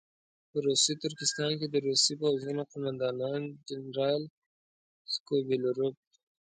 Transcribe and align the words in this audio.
په 0.49 0.57
روسي 0.67 0.93
ترکستان 1.03 1.51
کې 1.59 1.67
د 1.69 1.75
روسي 1.87 2.13
پوځونو 2.21 2.61
قوماندان 2.71 3.41
جنرال 3.69 4.21
سکوبیلروف. 5.13 5.95